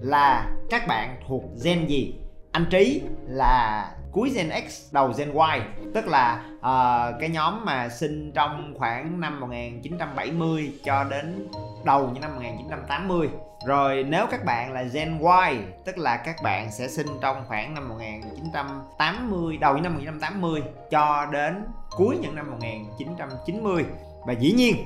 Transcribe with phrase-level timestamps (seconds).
[0.00, 2.14] là các bạn thuộc gen gì?
[2.52, 5.60] Anh Trí là cuối Gen X đầu Gen Y.
[5.94, 11.48] Tức là uh, cái nhóm mà sinh trong khoảng năm 1970 cho đến
[11.84, 13.28] đầu những năm 1980
[13.66, 17.74] rồi nếu các bạn là Gen Y tức là các bạn sẽ sinh trong khoảng
[17.74, 23.84] năm 1980 đầu những năm 1980 cho đến cuối những năm 1990
[24.26, 24.76] và dĩ nhiên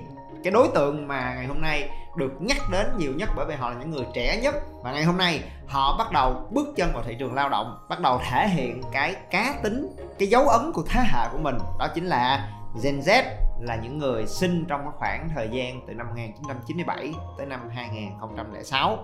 [0.45, 3.71] cái đối tượng mà ngày hôm nay được nhắc đến nhiều nhất bởi vì họ
[3.71, 4.55] là những người trẻ nhất.
[4.83, 8.01] Và ngày hôm nay họ bắt đầu bước chân vào thị trường lao động, bắt
[8.01, 11.59] đầu thể hiện cái cá tính, cái dấu ấn của thế hệ của mình.
[11.79, 12.51] Đó chính là
[12.83, 13.23] Gen Z
[13.61, 18.99] là những người sinh trong cái khoảng thời gian từ năm 1997 tới năm 2006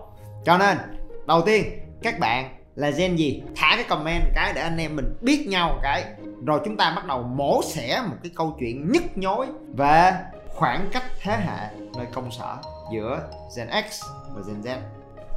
[0.44, 0.78] cho nên,
[1.26, 1.64] đầu tiên,
[2.02, 3.42] các bạn là gen gì?
[3.56, 6.04] Thả cái comment cái để anh em mình biết nhau cái.
[6.46, 10.12] Rồi chúng ta bắt đầu mổ xẻ một cái câu chuyện nhức nhối về
[10.54, 12.56] khoảng cách thế hệ nơi công sở
[12.92, 13.20] giữa
[13.56, 14.78] Gen X và Gen Z.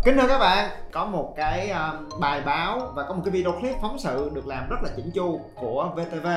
[0.05, 3.51] Kính thưa các bạn, có một cái um, bài báo và có một cái video
[3.51, 6.27] clip phóng sự được làm rất là chỉnh chu của VTV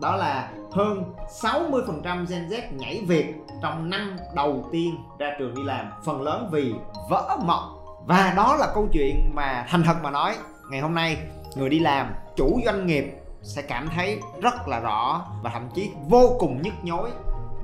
[0.00, 5.62] đó là hơn 60% Gen Z nhảy việc trong năm đầu tiên ra trường đi
[5.62, 6.74] làm phần lớn vì
[7.10, 10.36] vỡ mộng và đó là câu chuyện mà thành thật mà nói
[10.70, 11.16] ngày hôm nay
[11.54, 15.90] người đi làm chủ doanh nghiệp sẽ cảm thấy rất là rõ và thậm chí
[16.08, 17.10] vô cùng nhức nhối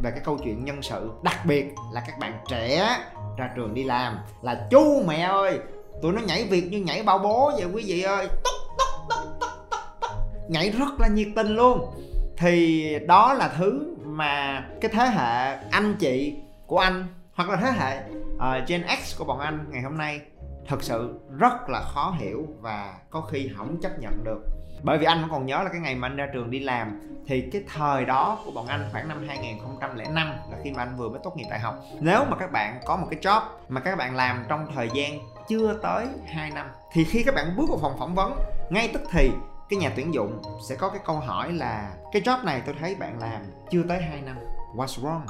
[0.03, 2.99] về cái câu chuyện nhân sự đặc biệt là các bạn trẻ
[3.37, 5.59] ra trường đi làm là chú mẹ ơi
[6.03, 8.29] tụi nó nhảy việc như nhảy bao bố vậy quý vị ơi.
[8.29, 10.11] Túc, túc, túc, túc, túc,
[10.49, 11.95] nhảy rất là nhiệt tình luôn.
[12.37, 17.73] Thì đó là thứ mà cái thế hệ anh chị của anh hoặc là thế
[17.79, 18.01] hệ
[18.35, 20.21] uh, Gen X của bọn anh ngày hôm nay
[20.69, 25.05] thật sự rất là khó hiểu và có khi không chấp nhận được bởi vì
[25.07, 27.63] anh vẫn còn nhớ là cái ngày mà anh ra trường đi làm, thì cái
[27.75, 31.37] thời đó của bọn anh khoảng năm 2005 là khi mà anh vừa mới tốt
[31.37, 31.75] nghiệp đại học.
[32.01, 35.19] Nếu mà các bạn có một cái job mà các bạn làm trong thời gian
[35.49, 38.37] chưa tới 2 năm, thì khi các bạn bước vào phòng phỏng vấn,
[38.71, 39.31] ngay tức thì
[39.69, 42.95] cái nhà tuyển dụng sẽ có cái câu hỏi là, cái job này tôi thấy
[42.95, 44.37] bạn làm chưa tới 2 năm.
[44.77, 45.21] What's wrong?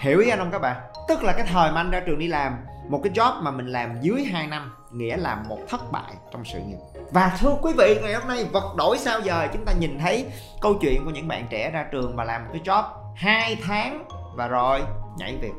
[0.00, 0.76] Hiểu ý anh không các bạn?
[1.08, 2.56] Tức là cái thời mà anh ra trường đi làm,
[2.88, 6.44] một cái job mà mình làm dưới 2 năm nghĩa là một thất bại trong
[6.44, 6.78] sự nghiệp.
[7.10, 9.48] Và thưa quý vị, ngày hôm nay vật đổi sao giờ?
[9.52, 10.26] Chúng ta nhìn thấy
[10.60, 12.84] câu chuyện của những bạn trẻ ra trường mà làm một cái job
[13.16, 14.04] 2 tháng
[14.36, 14.80] và rồi
[15.18, 15.52] nhảy việc.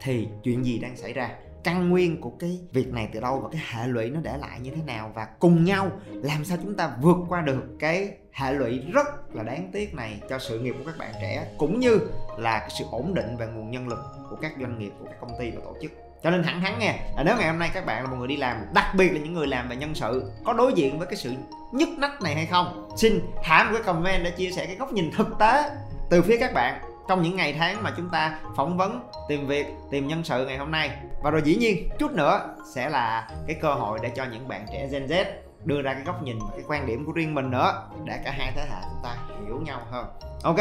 [0.00, 1.30] Thì chuyện gì đang xảy ra?
[1.64, 4.60] Căn nguyên của cái việc này từ đâu và cái hệ lụy nó để lại
[4.60, 5.12] như thế nào?
[5.14, 9.42] Và cùng nhau làm sao chúng ta vượt qua được cái hệ lụy rất là
[9.42, 11.98] đáng tiếc này cho sự nghiệp của các bạn trẻ, cũng như
[12.38, 13.98] là cái sự ổn định về nguồn nhân lực
[14.30, 15.92] của các doanh nghiệp, của các công ty và tổ chức
[16.22, 18.28] cho nên thẳng thắn nha, là nếu ngày hôm nay các bạn là một người
[18.28, 21.06] đi làm, đặc biệt là những người làm về nhân sự, có đối diện với
[21.06, 21.32] cái sự
[21.72, 24.92] nhức nách này hay không, xin thả một cái comment để chia sẻ cái góc
[24.92, 25.70] nhìn thực tế
[26.10, 29.66] từ phía các bạn trong những ngày tháng mà chúng ta phỏng vấn, tìm việc,
[29.90, 30.90] tìm nhân sự ngày hôm nay.
[31.22, 34.66] Và rồi dĩ nhiên, chút nữa sẽ là cái cơ hội để cho những bạn
[34.72, 35.24] trẻ Gen Z
[35.64, 38.30] đưa ra cái góc nhìn và cái quan điểm của riêng mình nữa, để cả
[38.38, 39.16] hai thế hệ chúng ta
[39.46, 40.06] hiểu nhau hơn.
[40.42, 40.58] Ok,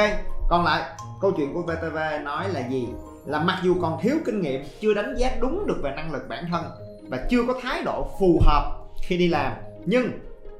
[0.49, 0.83] còn lại,
[1.21, 2.87] câu chuyện của VTV nói là gì?
[3.25, 6.29] Là mặc dù còn thiếu kinh nghiệm chưa đánh giá đúng được về năng lực
[6.29, 6.63] bản thân
[7.09, 9.53] và chưa có thái độ phù hợp khi đi làm
[9.85, 10.11] nhưng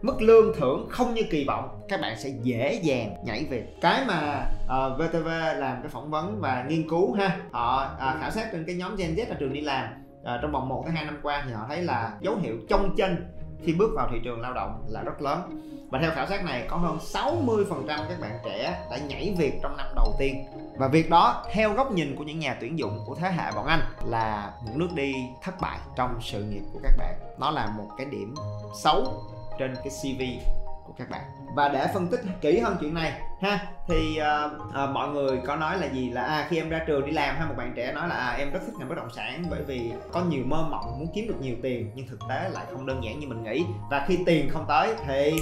[0.02, 3.82] mức lương thưởng không như kỳ vọng các bạn sẽ dễ dàng nhảy việc.
[3.82, 8.22] Cái mà ờ, uh, VTV làm cái phỏng vấn và nghiên cứu ha họ uh,
[8.22, 9.86] khảo sát trên cái nhóm Gen Z ở trường đi làm
[10.22, 12.96] uh, trong vòng 1 tới 2 năm qua thì họ thấy là dấu hiệu trong
[12.96, 13.26] chân
[13.64, 15.68] khi bước vào thị trường lao động là rất lớn.
[15.92, 19.78] Và theo khảo sát này, có hơn 60% các bạn trẻ đã nhảy việc trong
[19.78, 20.46] năm đầu tiên.
[20.78, 23.66] Và việc đó, theo góc nhìn của những nhà tuyển dụng của thế hệ bọn
[23.66, 27.16] anh, là một nước đi thất bại trong sự nghiệp của các bạn.
[27.40, 28.36] Nó là một cái điểm
[28.84, 29.24] xấu
[29.60, 30.22] trên cái CV
[30.92, 31.22] của các bạn.
[31.56, 35.56] Và để phân tích kỹ hơn chuyện này ha thì uh, uh, mọi người có
[35.56, 36.10] nói là gì?
[36.10, 38.32] Là à, khi em ra trường đi làm ha một bạn trẻ nói là à,
[38.32, 41.28] em rất thích ngành bất động sản bởi vì có nhiều mơ mộng muốn kiếm
[41.28, 43.66] được nhiều tiền nhưng thực tế lại không đơn giản như mình nghĩ.
[43.90, 45.34] Và khi tiền không tới thì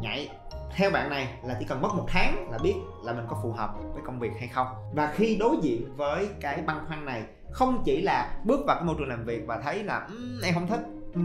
[0.00, 0.28] nhảy.
[0.76, 2.74] Theo bạn này là chỉ cần mất một tháng là biết
[3.04, 4.66] là mình có phù hợp với công việc hay không.
[4.94, 8.84] Và khi đối diện với cái băn khoăn này không chỉ là bước vào cái
[8.84, 10.80] môi trường làm việc và thấy là um, em không thích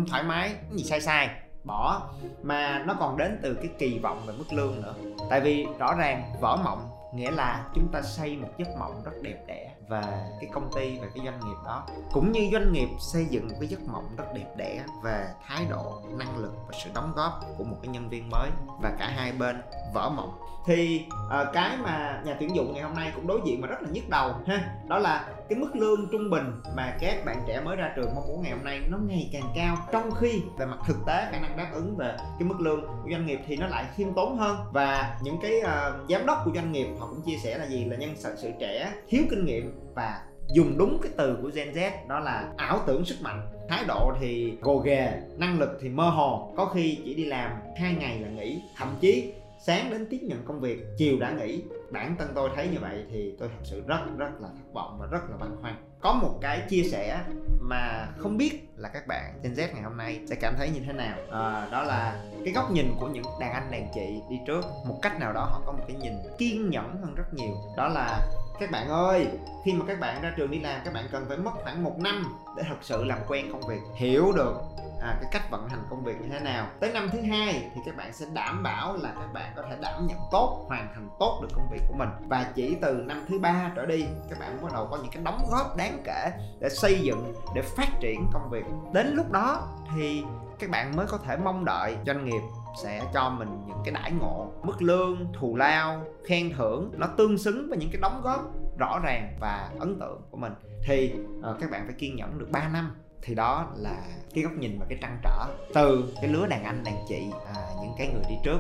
[0.10, 1.30] thoải mái cái gì sai sai
[1.64, 2.10] bỏ.
[2.42, 4.94] Mà nó còn đến từ cái kỳ vọng về mức lương nữa.
[5.30, 9.12] Tại vì rõ ràng vỡ mộng nghĩa là chúng ta xây một giấc mộng rất
[9.22, 10.02] đẹp đẽ về
[10.40, 13.56] cái công ty và cái doanh nghiệp đó cũng như doanh nghiệp xây dựng một
[13.60, 17.42] cái giấc mộng rất đẹp đẽ về thái độ năng lực và sự đóng góp
[17.58, 18.50] của một cái nhân viên mới
[18.82, 19.62] và cả hai bên
[19.94, 20.32] vỡ mộng.
[20.66, 23.82] Thì uh, cái mà nhà tuyển dụng ngày hôm nay cũng đối diện mà rất
[23.82, 27.62] là nhức đầu ha đó là cái mức lương trung bình mà các bạn trẻ
[27.62, 29.78] mới ra trường mong muốn ngày hôm nay nó ngày càng cao.
[29.92, 33.10] Trong khi về mặt thực tế khả năng đáp ứng về cái mức lương của
[33.12, 34.58] doanh nghiệp thì nó lại khiêm tốn hơn.
[34.72, 37.86] Và những cái uh, giám đốc của doanh nghiệp họ cũng chia sẻ là gì?
[37.86, 40.22] Là nhân sự sự trẻ thiếu kinh nghiệm và
[40.54, 43.48] dùng đúng cái từ của Gen Z đó là ảo tưởng sức mạnh.
[43.70, 46.54] Thái độ thì gồ ghề năng lực thì mơ hồ.
[46.58, 48.62] Có khi chỉ đi làm hai ngày là nghỉ.
[48.78, 49.34] Thậm chí
[49.66, 51.64] sáng đến tiếp nhận công việc chiều đã nghỉ.
[51.92, 54.98] Bản thân tôi thấy như vậy thì tôi thật sự rất rất là thất vọng
[55.00, 55.76] và rất là băn khoăn.
[56.02, 57.22] Có một cái chia sẻ
[57.60, 60.80] mà không biết là các bạn Gen Z ngày hôm nay sẽ cảm thấy như
[60.86, 61.18] thế nào.
[61.32, 64.62] À, đó là cái góc nhìn của những đàn anh đàn chị đi trước.
[64.86, 67.56] Một cách nào đó họ có một cái nhìn kiên nhẫn hơn rất nhiều.
[67.78, 68.30] Đó là
[68.62, 69.28] các bạn ơi
[69.66, 72.00] khi mà các bạn ra trường đi làm các bạn cần phải mất khoảng một
[72.00, 72.24] năm
[72.58, 73.80] để thật sự làm quen công việc.
[73.96, 74.54] Hiểu được
[75.02, 76.68] à, cái cách vận hành công việc như thế nào.
[76.80, 79.78] Tới năm thứ hai thì các bạn sẽ đảm bảo là các bạn có thể
[79.82, 82.10] đảm nhận tốt hoàn thành tốt được công việc của mình.
[82.30, 85.24] Và chỉ từ năm thứ ba trở đi các bạn bắt đầu có những cái
[85.24, 88.66] đóng góp đáng kể để xây dựng để phát triển công việc.
[88.94, 90.24] Đến lúc đó thì
[90.60, 92.42] các bạn mới có thể mong đợi doanh nghiệp
[92.76, 97.38] sẽ cho mình những cái đãi ngộ mức lương thù lao khen thưởng nó tương
[97.38, 100.54] xứng với những cái đóng góp rõ ràng và ấn tượng của mình.
[100.84, 102.96] Thì uh, các bạn phải kiên nhẫn được 3 năm.
[103.22, 103.96] Thì đó là
[104.34, 107.68] cái góc nhìn và cái trăn trở từ cái lứa đàn anh đàn chị à,
[107.82, 108.60] những cái người đi trước.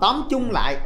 [0.00, 0.76] Tóm chung lại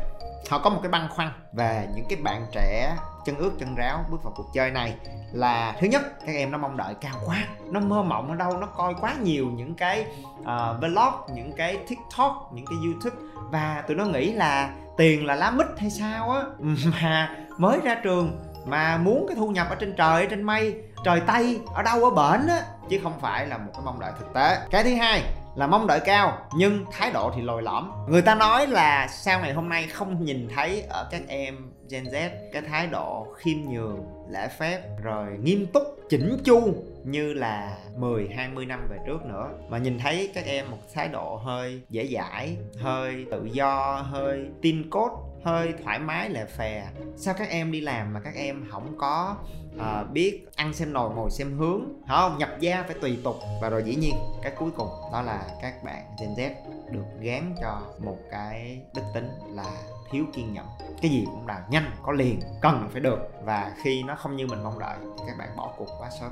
[0.50, 4.04] họ có một cái băn khoăn về những cái bạn trẻ chân ướt chân ráo
[4.10, 4.94] bước vào cuộc chơi này
[5.32, 7.36] là thứ nhất các em nó mong đợi cao quá
[7.70, 10.06] nó mơ mộng ở đâu nó coi quá nhiều những cái
[10.40, 13.16] uh, vlog những cái tiktok những cái youtube.
[13.50, 16.42] Và tụi nó nghĩ là tiền là lá mít hay sao á.
[17.02, 20.74] Mà mới ra trường mà muốn cái thu nhập ở trên trời ở trên mây
[21.04, 24.12] trời tây ở đâu ở bển á chứ không phải là một cái mong đợi
[24.18, 24.58] thực tế.
[24.70, 25.22] Cái thứ hai
[25.54, 27.90] là mong đợi cao nhưng thái độ thì lồi lõm.
[28.08, 32.04] Người ta nói là sau ngày hôm nay không nhìn thấy ở các em Gen
[32.04, 37.78] Z, cái thái độ khiêm nhường, lễ phép, rồi nghiêm túc, chỉnh chu như là
[37.96, 39.48] 10 20 năm về trước nữa.
[39.68, 44.46] Mà nhìn thấy các em một thái độ hơi dễ dãi, hơi tự do, hơi
[44.62, 48.64] tin cốt hơi thoải mái lệ phè sao các em đi làm mà các em
[48.70, 49.36] không có
[49.76, 51.84] uh, biết ăn xem nồi ngồi xem hướng?
[52.08, 52.38] Không?
[52.38, 53.36] Nhập gia phải tùy tục.
[53.62, 56.50] Và rồi dĩ nhiên cái cuối cùng đó là các bạn Gen Z
[56.90, 59.70] được gán cho một cái đức tính là
[60.10, 60.66] thiếu kiên nhẫn.
[61.02, 63.18] Cái gì cũng là nhanh có liền cần phải được.
[63.42, 66.30] Và khi nó không như mình mong đợi thì các bạn bỏ cuộc quá sớm.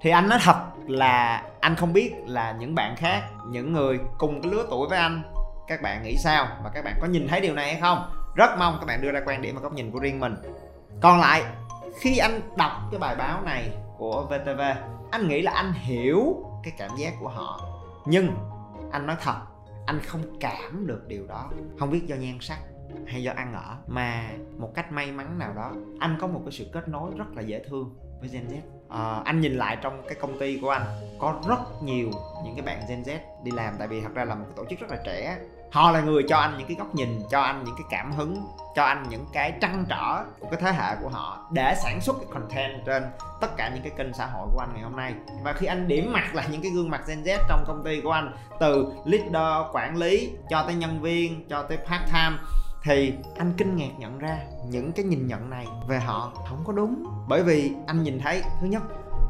[0.00, 0.56] Thì anh nói thật
[0.86, 4.98] là anh không biết là những bạn khác những người cùng cái lứa tuổi với
[4.98, 5.22] anh
[5.66, 6.48] các bạn nghĩ sao?
[6.64, 8.21] Và các bạn có nhìn thấy điều này hay không?
[8.34, 10.34] Rất mong các bạn đưa ra quan điểm và góc nhìn của riêng mình.
[11.00, 11.42] Còn lại
[12.00, 14.60] khi anh đọc cái bài báo này của VTV
[15.10, 17.60] anh nghĩ là anh hiểu cái cảm giác của họ.
[18.06, 18.36] Nhưng
[18.92, 19.36] anh nói thật
[19.86, 21.50] anh không cảm được điều đó.
[21.78, 22.58] Không biết do nhan sắc
[23.06, 26.52] hay do ăn ở mà một cách may mắn nào đó anh có một cái
[26.52, 28.56] sự kết nối rất là dễ thương với Gen Z.
[28.88, 30.82] À, anh nhìn lại trong cái công ty của anh
[31.18, 32.10] có rất nhiều
[32.44, 34.64] những cái bạn Gen Z đi làm tại vì thật ra là một cái tổ
[34.70, 35.38] chức rất là trẻ
[35.72, 38.46] họ là người cho anh những cái góc nhìn, cho anh những cái cảm hứng,
[38.74, 42.16] cho anh những cái trăn trở của cái thế hệ của họ để sản xuất
[42.16, 43.02] cái content trên
[43.40, 45.14] tất cả những cái kênh xã hội của anh ngày hôm nay.
[45.42, 48.00] Và khi anh điểm mặt là những cái gương mặt Gen Z trong công ty
[48.00, 52.36] của anh, từ leader, quản lý cho tới nhân viên, cho tới part time,
[52.82, 56.72] thì anh kinh ngạc nhận ra những cái nhìn nhận này về họ không có
[56.72, 57.04] đúng.
[57.28, 58.82] Bởi vì anh nhìn thấy, thứ nhất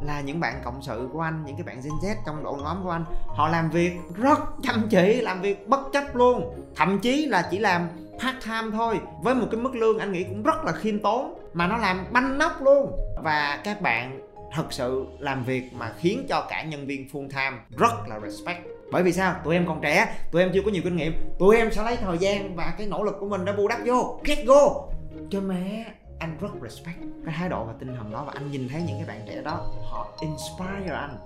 [0.06, 2.84] là những bạn cộng sự của anh, những cái bạn Gen Z trong đội nhóm
[2.84, 3.04] của anh.
[3.26, 6.54] Họ làm việc rất chăm chỉ, làm việc bất chấp luôn.
[6.76, 7.88] Thậm chí là chỉ làm
[8.20, 9.00] part time thôi.
[9.22, 12.06] Với một cái mức lương anh nghĩ cũng rất là khiêm tốn, mà nó làm
[12.12, 12.92] banh nóc luôn.
[13.22, 14.20] Và các bạn
[14.54, 18.60] thật sự làm việc mà khiến cho cả nhân viên full time rất là respect.
[18.92, 19.34] Bởi vì sao?
[19.44, 21.12] Tụi em còn trẻ, tụi em chưa có nhiều kinh nghiệm.
[21.38, 23.78] Tụi em sẽ lấy thời gian và cái nỗ lực của mình để bù đắp
[23.84, 24.20] vô.
[24.24, 24.84] Get go!
[25.30, 25.84] Cho mẹ!
[26.22, 28.96] Anh rất respect cái thái độ và tinh thần đó và anh nhìn thấy những
[28.96, 29.60] cái bạn trẻ đó,
[29.90, 31.18] họ inspire anh.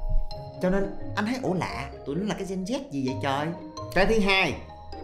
[0.62, 3.46] Cho nên anh thấy, ủa, lạ, tụi nó là cái gen z gì vậy trời?
[3.94, 4.54] Cái thứ hai,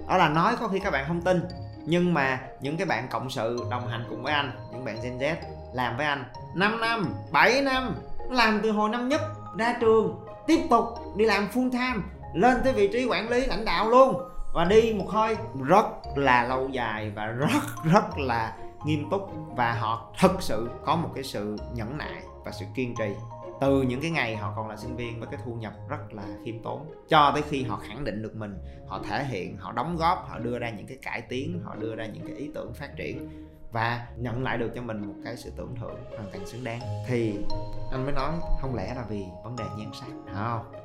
[0.08, 1.42] đó là nói có khi các bạn không tin,
[1.86, 5.18] nhưng mà những cái bạn cộng sự đồng hành cùng với anh, những bạn gen
[5.18, 5.34] z
[5.72, 7.94] làm với anh 5 năm 7 năm,
[8.30, 9.20] làm từ hồi năm nhất,
[9.58, 10.84] ra trường, tiếp tục
[11.16, 14.22] đi làm full time, lên tới vị trí quản lý, lãnh đạo luôn.
[14.54, 18.52] Và đi một hơi rất là lâu dài và rất rất là
[18.86, 22.94] nghiêm túc và họ thực sự có một cái sự nhẫn nại và sự kiên
[22.98, 23.14] trì.
[23.60, 26.22] Từ những cái ngày họ còn là sinh viên với cái thu nhập rất là
[26.44, 29.96] khiêm tốn, cho tới khi họ khẳng định được mình, họ thể hiện, họ đóng
[29.96, 32.74] góp, họ đưa ra những cái cải tiến, họ đưa ra những cái ý tưởng
[32.74, 33.28] phát triển
[33.72, 36.80] và nhận lại được cho mình một cái sự tưởng thưởng hoàn toàn xứng đáng.
[37.06, 37.38] Thì
[37.92, 40.81] anh mới nói không lẽ là vì vấn đề nhan sắc không?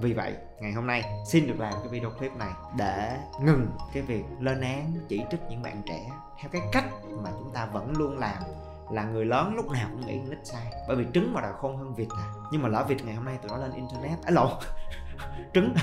[0.00, 4.02] Vì vậy, ngày hôm nay, xin được làm cái video clip này để ngừng cái
[4.02, 6.84] việc lên án, chỉ trích những bạn trẻ theo cái cách
[7.22, 8.42] mà chúng ta vẫn luôn làm,
[8.90, 10.72] là người lớn lúc nào cũng nghĩ nít sai.
[10.88, 13.24] Bởi vì trứng mà đòi khôn hơn vịt à nhưng mà lỡ vịt ngày hôm
[13.24, 14.50] nay tụi nó lên internet ấy lộn
[15.54, 15.74] trứng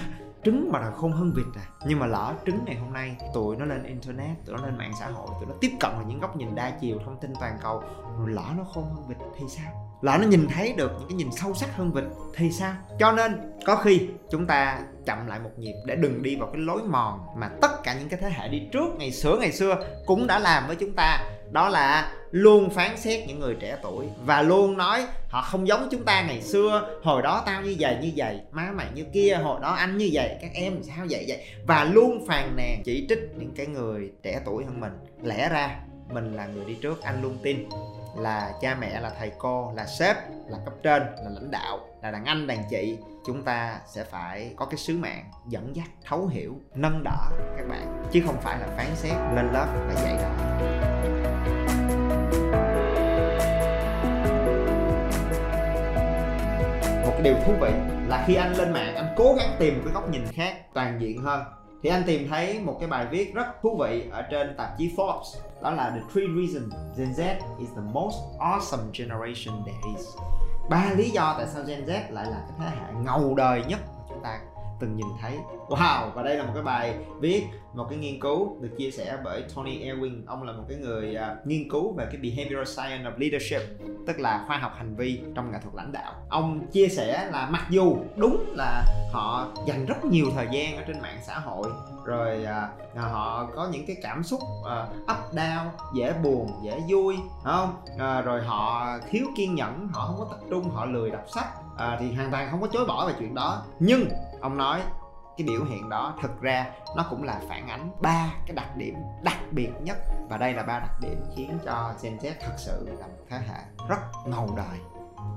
[0.43, 3.55] trứng mà là khôn hơn vịt à nhưng mà lỡ trứng ngày hôm nay tụi
[3.55, 6.19] nó lên internet, tụi nó lên mạng xã hội, tụi nó tiếp cận vào những
[6.19, 7.83] góc nhìn đa chiều thông tin toàn cầu,
[8.19, 9.99] rồi lỡ nó khôn hơn vịt thì sao?
[10.01, 12.03] Lỡ nó nhìn thấy được những cái nhìn sâu sắc hơn vịt
[12.35, 12.73] thì sao?
[12.99, 16.61] Cho nên, có khi chúng ta chậm lại một nhịp để đừng đi vào cái
[16.61, 19.75] lối mòn mà tất cả những cái thế hệ đi trước, ngày xưa ngày xưa
[20.05, 24.05] cũng đã làm với chúng ta đó là luôn phán xét những người trẻ tuổi
[24.25, 27.97] và luôn nói, họ không giống chúng ta ngày xưa, hồi đó tao như vậy
[28.01, 31.25] như vậy, má mày như kia, hồi đó anh như vậy, các em sao vậy
[31.27, 31.45] vậy.
[31.67, 34.93] Và luôn phàn nàn, chỉ trích những cái người trẻ tuổi hơn mình.
[35.23, 35.79] Lẽ ra,
[36.13, 37.69] mình là người đi trước, anh luôn tin
[38.17, 42.11] là cha mẹ, là thầy cô, là sếp, là cấp trên, là lãnh đạo, là
[42.11, 46.27] đàn anh, đàn chị, chúng ta sẽ phải có cái sứ mạng dẫn dắt, thấu
[46.27, 50.13] hiểu, nâng đỡ các bạn, chứ không phải là phán xét lên lớp và dạy
[50.13, 51.26] đỡ
[57.17, 57.71] cái điều thú vị
[58.07, 61.01] là khi anh lên mạng, anh cố gắng tìm một cái góc nhìn khác, toàn
[61.01, 61.43] diện hơn.
[61.83, 64.93] Thì anh tìm thấy một cái bài viết rất thú vị ở trên tạp chí
[64.97, 70.07] Forbes, đó là The Three Reasons Gen Z is the most awesome generation there is.
[70.69, 73.79] Ba lý do tại sao Gen Z lại là cái thế hệ ngầu đời nhất
[73.85, 74.39] của chúng ta
[74.79, 75.37] từng nhìn thấy.
[75.67, 77.43] Wow và đây là một cái bài viết
[77.73, 81.15] một cái nghiên cứu được chia sẻ bởi Tony Ewing ông là một cái người
[81.15, 83.61] uh, nghiên cứu về cái behavioral science of leadership
[84.07, 86.13] tức là khoa học hành vi trong nghệ thuật lãnh đạo.
[86.29, 90.83] Ông chia sẻ là mặc dù đúng là họ dành rất nhiều thời gian ở
[90.87, 91.67] trên mạng xã hội
[92.05, 97.15] rồi uh, họ có những cái cảm xúc uh, up down dễ buồn dễ vui
[97.43, 97.75] không?
[97.95, 101.47] Uh, rồi họ thiếu kiên nhẫn họ không có tập trung họ lười đọc sách
[101.73, 103.63] uh, thì hoàn toàn không có chối bỏ về chuyện đó.
[103.79, 104.07] Nhưng
[104.41, 104.81] ông nói,
[105.37, 106.65] cái biểu hiện đó thực ra
[106.95, 109.97] nó cũng là phản ánh ba cái đặc điểm đặc biệt nhất.
[110.29, 113.37] Và đây là ba đặc điểm khiến cho Gen Z thật sự là một thế
[113.37, 114.79] hệ rất ngầu đời.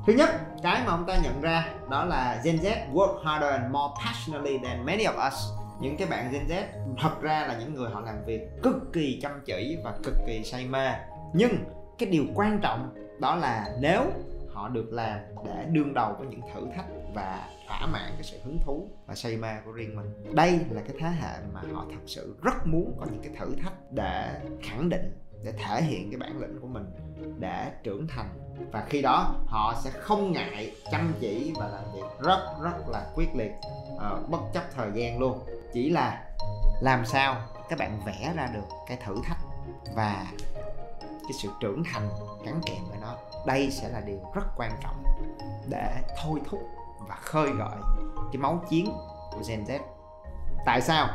[0.06, 0.30] Thứ nhất,
[0.62, 4.58] cái mà ông ta nhận ra đó là Gen Z work harder and more passionately
[4.58, 5.34] than many of us.
[5.80, 6.62] Những cái bạn Gen Z
[6.98, 10.44] thật ra là những người họ làm việc cực kỳ chăm chỉ và cực kỳ
[10.44, 10.88] say mê.
[11.32, 11.64] Nhưng
[11.98, 14.02] cái điều quan trọng đó là nếu
[14.52, 18.38] họ được làm để đương đầu với những thử thách và thỏa mãn cái sự
[18.44, 20.34] hứng thú và say mê của riêng mình.
[20.34, 23.54] Đây là cái thế hệ mà họ thật sự rất muốn có những cái thử
[23.62, 26.84] thách để khẳng định để thể hiện cái bản lĩnh của mình
[27.38, 28.28] để trưởng thành.
[28.72, 33.10] Và khi đó họ sẽ không ngại chăm chỉ và làm việc rất rất là
[33.14, 33.52] quyết liệt
[33.94, 35.38] uh, bất chấp thời gian luôn.
[35.72, 36.24] Chỉ là
[36.80, 37.36] làm sao
[37.68, 39.38] các bạn vẽ ra được cái thử thách
[39.94, 40.26] và
[41.22, 42.08] cái sự trưởng thành
[42.44, 43.16] gắn kèm với nó
[43.46, 45.04] đây sẽ là điều rất quan trọng
[45.68, 46.60] để thôi thúc
[47.08, 47.78] và khơi gợi
[48.32, 48.86] cái máu chiến
[49.30, 49.78] của Gen Z.
[50.64, 51.08] Tại sao?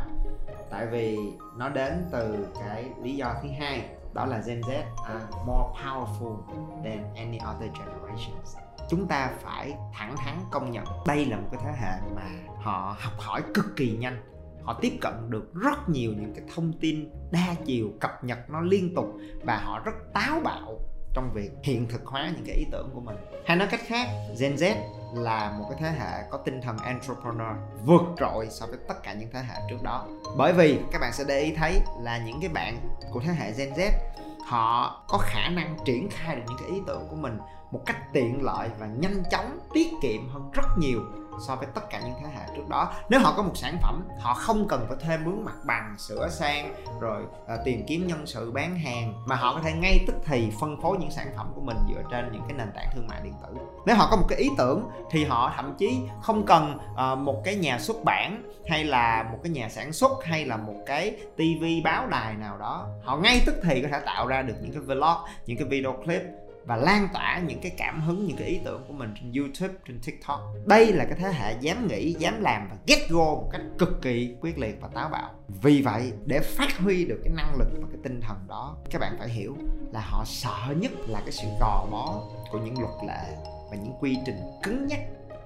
[0.69, 1.17] Tại vì
[1.57, 6.37] nó đến từ cái lý do thứ hai, đó là Gen Z are more powerful
[6.83, 8.57] than any other generations.
[8.89, 12.95] Chúng ta phải thẳng thắn công nhận đây là một cái thế hệ mà họ
[12.99, 14.23] học hỏi cực kỳ nhanh.
[14.63, 18.61] Họ tiếp cận được rất nhiều những cái thông tin đa chiều, cập nhật nó
[18.61, 19.05] liên tục
[19.43, 20.79] và họ rất táo bạo
[21.15, 23.15] trong việc hiện thực hóa những cái ý tưởng của mình.
[23.45, 24.07] Hay nói cách khác,
[24.39, 24.75] Gen Z
[25.13, 29.13] là một cái thế hệ có tinh thần entrepreneur vượt trội so với tất cả
[29.13, 30.07] những thế hệ trước đó.
[30.37, 32.79] Bởi vì các bạn sẽ để ý thấy là những cái bạn
[33.11, 33.91] của thế hệ Gen Z,
[34.45, 37.37] họ có khả năng triển khai được những cái ý tưởng của mình
[37.71, 40.99] một cách tiện lợi và nhanh chóng, tiết kiệm hơn rất nhiều
[41.47, 42.93] so với tất cả những thế hệ trước đó.
[43.09, 46.29] Nếu họ có một sản phẩm họ không cần phải thuê mướn mặt bằng sửa
[46.29, 50.15] sang rồi uh, tìm kiếm nhân sự bán hàng mà họ có thể ngay tức
[50.25, 53.07] thì phân phối những sản phẩm của mình dựa trên những cái nền tảng thương
[53.07, 53.53] mại điện tử.
[53.85, 57.41] Nếu họ có một cái ý tưởng thì họ thậm chí không cần uh, một
[57.43, 61.17] cái nhà xuất bản hay là một cái nhà sản xuất hay là một cái
[61.37, 62.87] tivi báo đài nào đó.
[63.03, 65.93] Họ ngay tức thì có thể tạo ra được những cái vlog những cái video
[65.93, 66.21] clip
[66.65, 69.73] và lan tỏa những cái cảm hứng, những cái ý tưởng của mình trên YouTube,
[69.87, 70.39] trên TikTok.
[70.65, 74.01] Đây là cái thế hệ dám nghĩ, dám làm và get go một cách cực
[74.01, 75.29] kỳ quyết liệt và táo bạo.
[75.47, 79.01] Vì vậy, để phát huy được cái năng lực và cái tinh thần đó, các
[79.01, 79.57] bạn phải hiểu
[79.91, 83.35] là họ sợ nhất là cái sự gò bó của những luật lệ
[83.69, 84.99] và những quy trình cứng nhắc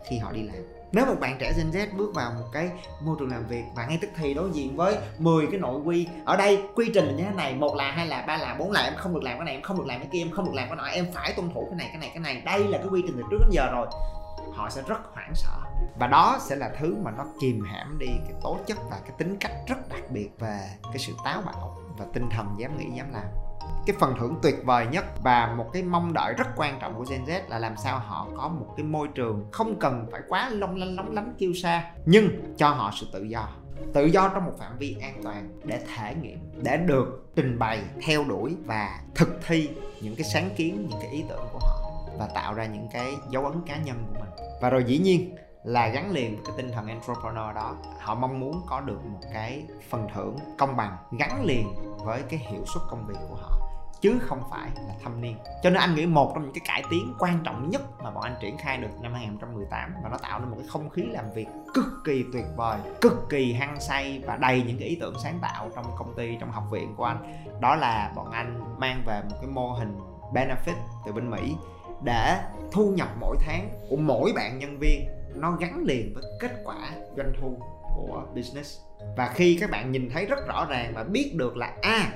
[0.09, 2.69] khi họ đi làm nếu một bạn trẻ Gen Z bước vào một cái
[3.01, 6.07] môi trường làm việc và ngay tức thì đối diện với 10 cái nội quy
[6.25, 8.71] ở đây, quy trình là như thế này, một là, hai là, ba là, bốn
[8.71, 10.45] là, em không được làm cái này, em không được làm cái kia, em không
[10.45, 12.41] được làm cái nọ, em phải tuân thủ cái này cái này cái này.
[12.45, 13.87] Đây là cái quy trình từ trước đến giờ rồi.
[14.53, 15.57] Họ sẽ rất hoảng sợ.
[15.99, 19.11] Và đó sẽ là thứ mà nó kìm hãm đi cái tố chất và cái
[19.17, 22.85] tính cách rất đặc biệt về cái sự táo bạo và tinh thần dám nghĩ,
[22.97, 23.48] dám làm
[23.85, 27.05] cái phần thưởng tuyệt vời nhất và một cái mong đợi rất quan trọng của
[27.09, 30.49] Gen Z là làm sao họ có một cái môi trường không cần phải quá
[30.49, 33.49] long lanh, lóng lánh kêu xa nhưng cho họ sự tự do.
[33.93, 37.81] Tự do trong một phạm vi an toàn để thể nghiệm, để được trình bày,
[38.05, 39.69] theo đuổi và thực thi
[40.01, 41.79] những cái sáng kiến, những cái ý tưởng của họ
[42.19, 44.29] và tạo ra những cái dấu ấn cá nhân của mình.
[44.61, 48.39] Và rồi dĩ nhiên là gắn liền với cái tinh thần entrepreneur đó, họ mong
[48.39, 52.83] muốn có được một cái phần thưởng công bằng gắn liền với cái hiệu suất
[52.89, 53.58] công việc của họ
[54.01, 55.37] chứ không phải là thâm niên.
[55.63, 58.23] Cho nên anh nghĩ một trong những cái cải tiến quan trọng nhất mà bọn
[58.23, 61.31] anh triển khai được năm 2018 và nó tạo nên một cái không khí làm
[61.35, 65.15] việc cực kỳ tuyệt vời cực kỳ hăng say và đầy những cái ý tưởng
[65.23, 67.45] sáng tạo trong công ty trong học viện của anh.
[67.61, 69.97] Đó là bọn anh mang về một cái mô hình
[70.33, 70.75] benefit
[71.05, 71.55] từ bên Mỹ
[72.03, 72.39] để
[72.71, 75.07] thu nhập mỗi tháng của mỗi bạn nhân viên.
[75.35, 76.77] Nó gắn liền với kết quả
[77.17, 77.57] doanh thu
[77.95, 78.79] của business.
[79.17, 82.11] Và khi các bạn nhìn thấy rất rõ ràng và biết được là a à,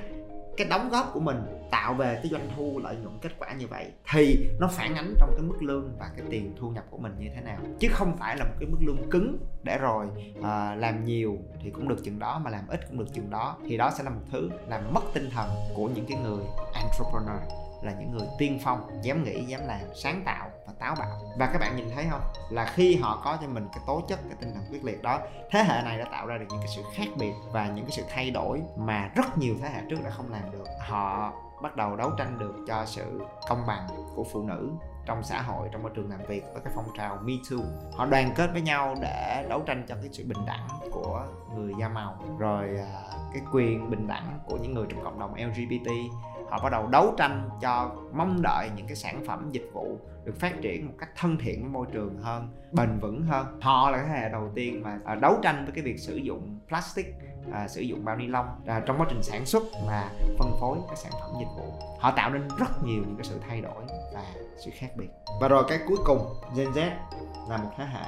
[0.58, 1.38] cái đóng góp của mình
[1.72, 5.14] tạo về cái doanh thu lợi nhuận kết quả như vậy thì nó phản ánh
[5.20, 7.58] trong cái mức lương và cái tiền thu nhập của mình như thế nào.
[7.80, 10.08] Chứ không phải là một cái mức lương cứng để rồi
[10.44, 13.58] à, làm nhiều thì cũng được chừng đó mà làm ít cũng được chừng đó.
[13.68, 16.44] Thì đó sẽ là một thứ làm mất tinh thần của những cái người
[16.74, 17.42] entrepreneur
[17.84, 21.10] là những người tiên phong dám nghĩ dám làm sáng tạo và táo bạo.
[21.38, 22.22] Và các bạn nhìn thấy không?
[22.50, 25.20] Là khi họ có cho mình cái tố chất, cái tinh thần quyết liệt đó,
[25.52, 27.92] thế hệ này đã tạo ra được những cái sự khác biệt và những cái
[27.92, 30.66] sự thay đổi mà rất nhiều thế hệ trước đã không làm được.
[30.80, 34.72] Họ bắt đầu đấu tranh được cho sự công bằng của phụ nữ
[35.06, 37.58] trong xã hội, trong môi trường làm việc với cái phong trào Me Too.
[37.98, 41.74] Họ đoàn kết với nhau để đấu tranh cho cái sự bình đẳng của người
[41.80, 43.02] da màu, rồi à,
[43.34, 45.92] cái quyền bình đẳng của những người trong cộng đồng LGBT
[46.54, 50.40] họ bắt đầu đấu tranh cho mong đợi những cái sản phẩm dịch vụ được
[50.40, 53.60] phát triển một cách thân thiện với môi trường hơn bền vững hơn.
[53.62, 56.16] Họ là cái thế hệ đầu tiên mà à, đấu tranh với cái việc sử
[56.16, 57.16] dụng plastic
[57.52, 60.78] à, sử dụng bao ni lông à, trong quá trình sản xuất và phân phối
[60.90, 61.74] các sản phẩm dịch vụ.
[62.00, 64.24] Họ tạo nên rất nhiều những cái sự thay đổi và
[64.58, 65.10] sự khác biệt.
[65.42, 66.90] Và rồi cái cuối cùng Gen Z
[67.50, 68.06] là một thế hệ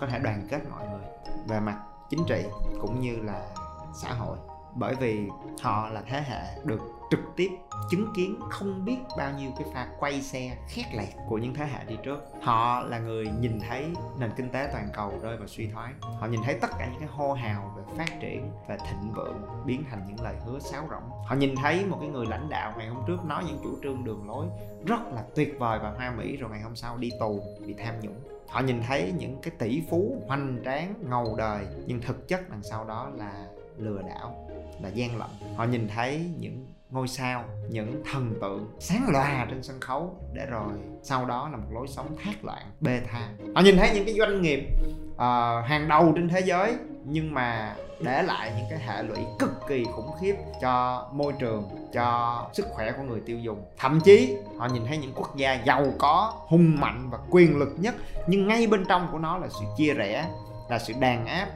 [0.00, 1.04] có thể đoàn kết mọi người
[1.48, 1.78] về mặt
[2.10, 2.44] chính trị
[2.80, 3.46] cũng như là
[3.94, 4.36] xã hội.
[4.74, 5.28] Bởi vì
[5.62, 7.50] họ là thế hệ được trực tiếp
[7.90, 11.66] chứng kiến không biết bao nhiêu cái pha quay xe khét lẹt của những thế
[11.66, 12.18] hệ đi trước.
[12.42, 13.86] Họ là người nhìn thấy
[14.18, 15.92] nền kinh tế toàn cầu rơi vào suy thoái.
[16.00, 19.42] Họ nhìn thấy tất cả những cái hô hào về phát triển và thịnh vượng
[19.66, 21.10] biến thành những lời hứa sáo rỗng.
[21.26, 24.04] Họ nhìn thấy một cái người lãnh đạo ngày hôm trước nói những chủ trương
[24.04, 24.46] đường lối
[24.86, 27.94] rất là tuyệt vời và hoa mỹ rồi ngày hôm sau đi tù vì tham
[28.00, 28.20] nhũng.
[28.48, 32.62] Họ nhìn thấy những cái tỷ phú hoành tráng, ngầu đời, nhưng thực chất đằng
[32.62, 33.46] sau đó là
[33.76, 34.48] lừa đảo,
[34.82, 35.30] là gian lận.
[35.56, 40.16] Họ nhìn thấy những ngôi sao những thần tượng sáng loà trên sân khấu.
[40.32, 40.72] Để rồi
[41.02, 43.28] sau đó là một lối sống thác loạn bê tha.
[43.54, 44.68] Họ nhìn thấy những cái doanh nghiệp
[45.14, 45.20] uh,
[45.66, 46.74] hàng đầu trên thế giới
[47.04, 51.68] nhưng mà để lại những cái hệ lụy cực kỳ khủng khiếp cho môi trường
[51.92, 53.64] cho sức khỏe của người tiêu dùng.
[53.78, 57.74] Thậm chí họ nhìn thấy những quốc gia giàu có hùng mạnh và quyền lực
[57.78, 57.94] nhất
[58.26, 60.30] nhưng ngay bên trong của nó là sự chia rẽ
[60.68, 61.46] là sự đàn áp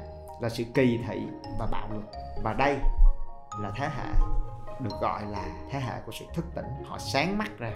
[0.41, 1.21] là sự kỳ thị
[1.59, 2.05] và bạo lực.
[2.43, 2.77] Và đây
[3.63, 4.13] là thế hệ
[4.81, 7.73] được gọi là thế hệ của sự thức tỉnh, họ sáng mắt ra.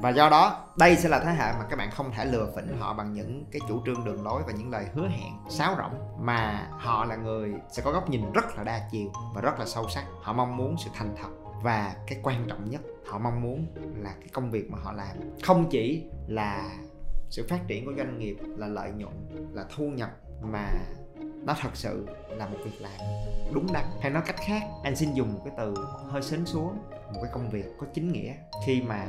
[0.00, 2.78] Và do đó, đây sẽ là thế hệ mà các bạn không thể lừa phỉnh
[2.78, 6.24] họ bằng những cái chủ trương đường lối và những lời hứa hẹn sáo rỗng,
[6.26, 9.66] mà họ là người sẽ có góc nhìn rất là đa chiều và rất là
[9.66, 10.04] sâu sắc.
[10.22, 11.28] Họ mong muốn sự thành thật
[11.62, 15.16] và cái quan trọng nhất, họ mong muốn là cái công việc mà họ làm
[15.42, 16.70] không chỉ là
[17.30, 20.10] sự phát triển của doanh nghiệp, là lợi nhuận, là thu nhập
[20.42, 20.68] mà
[21.44, 23.00] nó thật sự là một việc làm
[23.52, 23.84] đúng đắn.
[24.00, 25.74] Hay nói cách khác anh xin dùng một cái từ
[26.08, 28.34] hơi sến xuống, một cái công việc có chính nghĩa.
[28.66, 29.06] Khi mà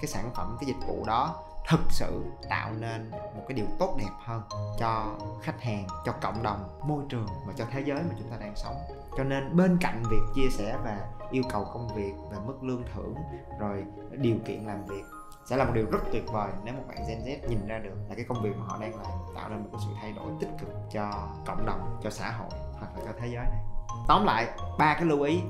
[0.00, 3.96] cái sản phẩm, cái dịch vụ đó thực sự tạo nên một cái điều tốt
[3.98, 4.42] đẹp hơn
[4.78, 8.36] cho khách hàng, cho cộng đồng, môi trường và cho thế giới mà chúng ta
[8.40, 8.76] đang sống.
[9.16, 12.82] Cho nên bên cạnh việc chia sẻ và yêu cầu công việc và mức lương
[12.94, 13.14] thưởng,
[13.58, 15.02] rồi điều kiện làm việc
[15.46, 17.94] sẽ là một điều rất tuyệt vời nếu một bạn Gen Z nhìn ra được
[18.08, 20.32] là cái công việc mà họ đang làm tạo ra một cái sự thay đổi
[20.40, 23.60] tích cực cho cộng đồng, cho xã hội hoặc là cho thế giới này.
[24.08, 24.46] Tóm lại,
[24.78, 25.40] ba cái lưu ý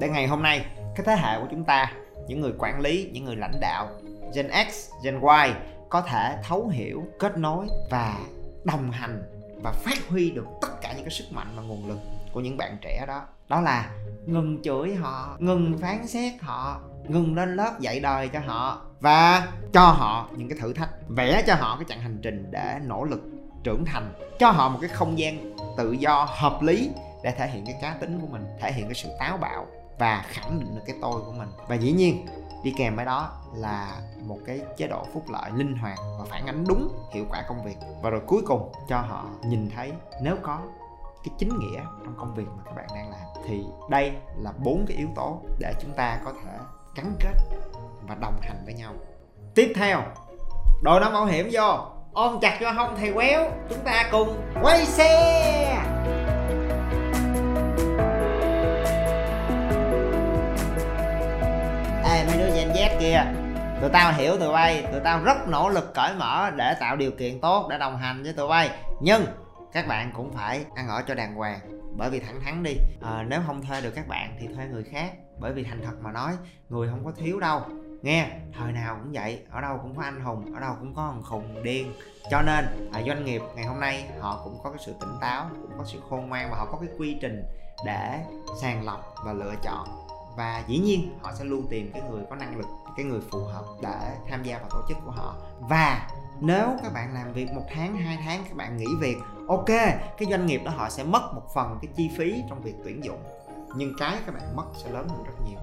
[0.00, 1.92] để ngày hôm nay, cái thế hệ của chúng ta,
[2.26, 3.88] những người quản lý, những người lãnh đạo
[4.34, 5.52] Gen X, Gen Y
[5.88, 8.18] có thể thấu hiểu, kết nối và
[8.64, 9.22] đồng hành
[9.62, 11.98] và phát huy được tất cả những cái sức mạnh và nguồn lực
[12.32, 13.22] của những bạn trẻ đó.
[13.48, 13.90] Đó là
[14.26, 19.48] ngừng chửi họ, ngừng phán xét họ, ngừng lên lớp dạy đời cho họ và
[19.72, 23.04] cho họ những cái thử thách, vẽ cho họ cái chặng hành trình để nỗ
[23.04, 23.20] lực
[23.64, 26.90] trưởng thành, cho họ một cái không gian tự do hợp lý
[27.22, 29.66] để thể hiện cái cá tính của mình, thể hiện cái sự táo bạo
[29.98, 31.48] và khẳng định được cái tôi của mình.
[31.68, 32.26] Và dĩ nhiên,
[32.64, 36.46] đi kèm với đó là một cái chế độ phúc lợi linh hoạt và phản
[36.46, 37.76] ánh đúng hiệu quả công việc.
[38.02, 40.58] Và rồi cuối cùng, cho họ nhìn thấy nếu có
[41.26, 43.20] cái chính nghĩa trong công việc mà các bạn đang làm.
[43.46, 46.50] Thì đây là bốn cái yếu tố để chúng ta có thể
[46.96, 47.34] gắn kết
[48.08, 48.92] và đồng hành với nhau.
[49.54, 50.02] Tiếp theo,
[50.82, 51.78] đội nón bảo hiểm vô.
[52.12, 53.50] Ôm chặt cho hông thầy quéo.
[53.68, 55.08] Chúng ta cùng quay xe.
[62.04, 63.24] Ê, mấy đứa gen z kia,
[63.80, 64.86] tụi tao hiểu tụi bay.
[64.92, 68.22] Tụi tao rất nỗ lực cởi mở để tạo điều kiện tốt để đồng hành
[68.22, 68.70] với tụi bay.
[69.00, 69.26] Nhưng
[69.76, 71.60] các bạn cũng phải ăn ở cho đàng hoàng
[71.96, 72.76] bởi vì thẳng thắn đi.
[73.02, 75.92] À, nếu không thuê được các bạn thì thuê người khác bởi vì thành thật
[76.00, 76.32] mà nói
[76.68, 77.60] người không có thiếu đâu.
[78.02, 81.10] Nghe thời nào cũng vậy ở đâu cũng có anh hùng ở đâu cũng có
[81.12, 81.92] thằng khùng điên.
[82.30, 85.46] Cho nên à, doanh nghiệp ngày hôm nay họ cũng có cái sự tỉnh táo
[85.62, 87.44] cũng có sự khôn ngoan và họ có cái quy trình
[87.86, 88.24] để
[88.60, 89.88] sàng lọc và lựa chọn
[90.36, 93.38] và dĩ nhiên họ sẽ luôn tìm cái người có năng lực cái người phù
[93.38, 95.36] hợp để tham gia vào tổ chức của họ.
[95.60, 96.08] Và
[96.40, 99.16] nếu các bạn làm việc một tháng hai tháng các bạn nghỉ việc
[99.48, 99.68] ok
[100.18, 103.04] cái doanh nghiệp đó họ sẽ mất một phần cái chi phí trong việc tuyển
[103.04, 103.22] dụng.
[103.76, 105.58] Nhưng cái các bạn mất sẽ lớn hơn rất nhiều.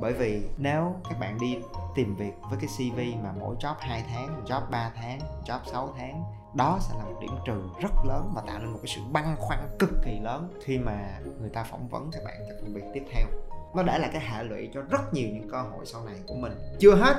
[0.00, 1.58] Bởi vì nếu các bạn đi
[1.94, 5.94] tìm việc với cái CV mà mỗi job 2 tháng, job 3 tháng, job 6
[5.98, 9.00] tháng đó sẽ là một điểm trừ rất lớn và tạo nên một cái sự
[9.12, 10.52] băn khoăn cực kỳ lớn.
[10.64, 13.26] Khi mà người ta phỏng vấn các bạn cho công việc tiếp theo
[13.74, 16.34] nó đã là cái hệ lụy cho rất nhiều những cơ hội sau này của
[16.34, 16.52] mình.
[16.78, 17.16] Chưa hết,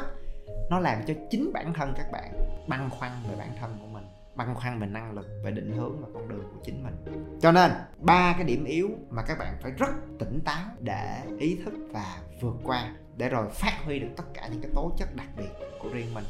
[0.69, 2.31] nó làm cho chính bản thân các bạn
[2.67, 4.03] băn khoăn về bản thân của mình,
[4.35, 6.95] băn khoăn về năng lực, về định hướng và con đường của chính mình.
[7.41, 9.89] Cho nên, ba cái điểm yếu mà các bạn phải rất
[10.19, 14.47] tỉnh táo để ý thức và vượt qua để rồi phát huy được tất cả
[14.51, 16.23] những cái tố chất đặc biệt của riêng mình.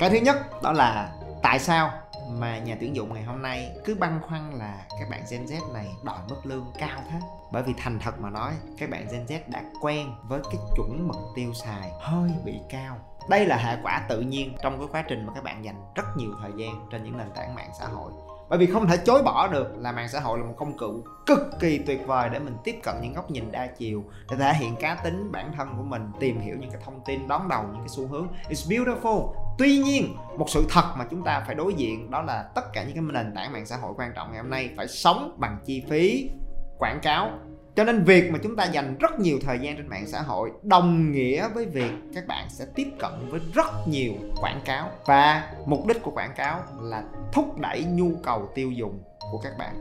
[0.00, 1.90] Cái thứ nhất đó là tại sao
[2.30, 5.72] mà nhà tuyển dụng ngày hôm nay cứ băn khoăn là các bạn Gen Z
[5.72, 7.18] này đòi mức lương cao thế?
[7.52, 11.08] Bởi vì thành thật mà nói, các bạn Gen Z đã quen với cái chuẩn
[11.08, 12.96] mực tiêu xài hơi bị cao.
[13.28, 16.16] Đây là hệ quả tự nhiên trong cái quá trình mà các bạn dành rất
[16.16, 18.12] nhiều thời gian trên những nền tảng mạng xã hội.
[18.48, 21.04] Bởi vì không thể chối bỏ được là mạng xã hội là một công cụ
[21.26, 24.54] cực kỳ tuyệt vời để mình tiếp cận những góc nhìn đa chiều, để thể
[24.54, 27.62] hiện cá tính bản thân của mình, tìm hiểu những cái thông tin đón đầu
[27.62, 28.28] những cái xu hướng.
[28.48, 32.42] It's beautiful tuy nhiên, một sự thật mà chúng ta phải đối diện đó là
[32.54, 34.88] tất cả những cái nền tảng mạng xã hội quan trọng ngày hôm nay phải
[34.88, 36.30] sống bằng chi phí
[36.78, 37.30] quảng cáo.
[37.76, 40.50] Cho nên việc mà chúng ta dành rất nhiều thời gian trên mạng xã hội
[40.62, 44.90] đồng nghĩa với việc các bạn sẽ tiếp cận với rất nhiều quảng cáo.
[45.06, 48.98] Và mục đích của quảng cáo là thúc đẩy nhu cầu tiêu dùng
[49.32, 49.74] của các bạn.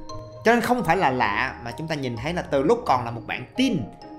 [0.45, 3.05] Cho nên không phải là lạ mà chúng ta nhìn thấy là từ lúc còn
[3.05, 3.77] là một bạn tin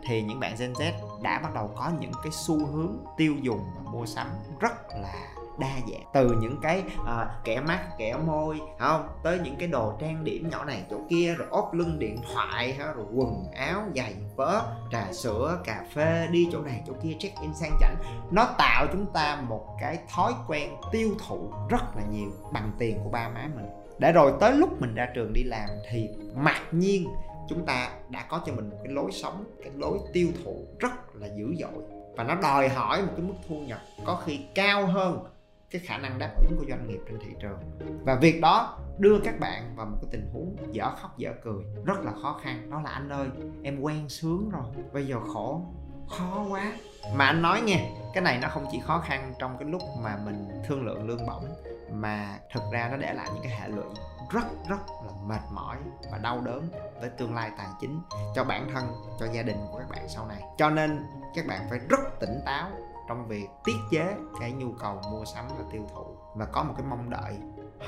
[0.09, 3.61] thì những bạn Gen Z đã bắt đầu có những cái xu hướng tiêu dùng
[3.77, 4.27] và mua sắm
[4.61, 6.05] rất là đa dạng.
[6.12, 9.09] Từ những cái à, kẻ mắt kẻ môi không?
[9.23, 12.73] Tới những cái đồ trang điểm nhỏ này chỗ kia rồi ốp lưng điện thoại
[12.73, 14.62] ha, rồi quần áo giày vớ
[14.93, 17.97] trà sữa cà phê đi chỗ này chỗ kia check in sang chảnh.
[18.31, 22.99] Nó tạo chúng ta một cái thói quen tiêu thụ rất là nhiều bằng tiền
[23.05, 23.67] của ba má mình.
[23.99, 27.09] Để rồi tới lúc mình ra trường đi làm thì mặc nhiên
[27.49, 31.15] chúng ta đã có cho mình một cái lối sống cái lối tiêu thụ rất
[31.15, 31.83] là dữ dội.
[32.17, 35.25] Và nó đòi hỏi một cái mức thu nhập có khi cao hơn
[35.73, 37.59] cái khả năng đáp ứng của doanh nghiệp trên thị trường.
[38.05, 41.65] Và việc đó đưa các bạn vào một cái tình huống dở khóc dở cười,
[41.85, 42.71] rất là khó khăn.
[42.71, 43.29] Đó là anh ơi,
[43.63, 45.63] em quen sướng rồi, bây giờ khổ,
[46.09, 46.73] khó quá.
[47.15, 50.19] Mà anh nói nghe cái này nó không chỉ khó khăn trong cái lúc mà
[50.25, 51.49] mình thương lượng lương bổng,
[51.93, 53.85] mà thực ra nó để lại những cái hệ lụy
[54.31, 55.77] rất rất là mệt mỏi
[56.13, 56.69] và đau đớn
[57.01, 58.01] với tương lai tài chính
[58.35, 58.85] cho bản thân,
[59.21, 60.43] cho gia đình của các bạn sau này.
[60.59, 62.71] Cho nên các bạn phải rất tỉnh táo
[63.09, 66.75] trong việc tiết chế cái nhu cầu mua sắm và tiêu thụ và có một
[66.77, 67.37] cái mong đợi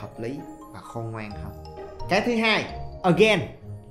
[0.01, 0.41] hợp lý
[0.73, 1.65] và khôn ngoan hơn.
[2.09, 3.41] Cái thứ hai, again,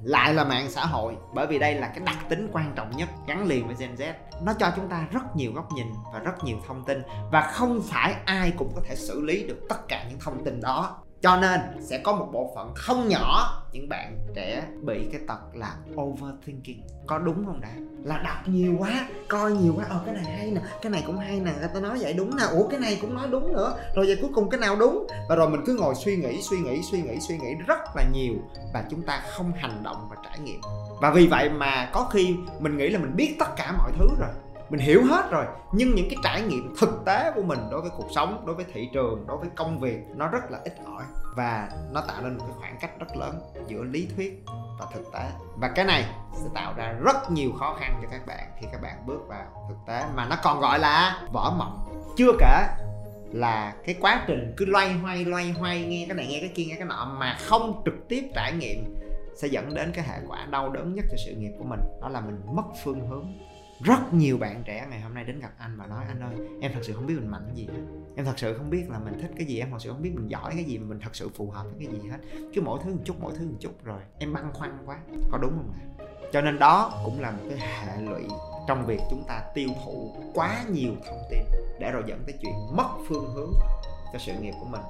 [0.03, 3.09] lại là mạng xã hội, bởi vì đây là cái đặc tính quan trọng nhất
[3.27, 4.13] gắn liền với Gen Z.
[4.41, 7.81] Nó cho chúng ta rất nhiều góc nhìn và rất nhiều thông tin và không
[7.83, 11.37] phải ai cũng có thể xử lý được tất cả những thông tin đó cho
[11.37, 15.75] nên sẽ có một bộ phận không nhỏ, những bạn trẻ bị cái tật là
[16.01, 16.81] overthinking.
[17.07, 17.69] Có đúng không đã
[18.03, 19.85] là đọc nhiều quá, coi nhiều quá.
[19.89, 21.51] Ờ cái này hay nè, cái này cũng hay nè.
[21.59, 22.43] Người ta nói vậy đúng nè.
[22.43, 23.77] Ủa, cái này cũng nói đúng nữa.
[23.95, 25.07] Rồi vậy cuối cùng cái nào đúng?
[25.29, 28.03] Và rồi mình cứ ngồi suy nghĩ suy nghĩ suy nghĩ suy nghĩ rất là
[28.13, 28.33] nhiều
[28.73, 30.61] và chúng ta không hành động và trải nghiệm.
[31.01, 34.07] Và vì vậy mà có khi mình nghĩ là mình biết tất cả mọi thứ
[34.19, 34.29] rồi
[34.73, 35.45] mình hiểu hết rồi.
[35.71, 38.65] Nhưng những cái trải nghiệm thực tế của mình đối với cuộc sống, đối với
[38.73, 41.03] thị trường, đối với công việc, nó rất là ít ỏi
[41.35, 44.43] và nó tạo nên một cái khoảng cách rất lớn giữa lý thuyết
[44.79, 45.29] và thực tế.
[45.55, 48.81] Và cái này sẽ tạo ra rất nhiều khó khăn cho các bạn khi các
[48.81, 50.03] bạn bước vào thực tế.
[50.15, 52.05] Mà nó còn gọi là vỏ mộng.
[52.17, 52.67] Chưa kể
[53.31, 56.65] là cái quá trình cứ loay hoay loay hoay, nghe cái này, nghe cái kia,
[56.65, 58.95] nghe cái nọ mà không trực tiếp trải nghiệm
[59.35, 61.79] sẽ dẫn đến cái hệ quả đau đớn nhất cho sự nghiệp của mình.
[62.01, 63.33] Đó là mình mất phương hướng
[63.81, 66.71] rất nhiều bạn trẻ ngày hôm nay đến gặp anh và nói anh ơi em
[66.73, 67.81] thật sự không biết mình mạnh gì hết.
[68.15, 70.11] Em thật sự không biết là mình thích cái gì em thật sự không biết
[70.15, 72.17] mình giỏi cái gì mình thật sự phù hợp với cái gì hết.
[72.53, 74.97] Cứ mỗi thứ một chút mỗi thứ một chút rồi em băn khoăn quá.
[75.31, 76.05] Có đúng không ạ?
[76.33, 78.23] Cho nên đó cũng là một cái hệ lụy
[78.67, 81.39] trong việc chúng ta tiêu thụ quá nhiều thông tin
[81.79, 83.51] để rồi dẫn tới chuyện mất phương hướng
[84.13, 84.81] cho sự nghiệp của mình.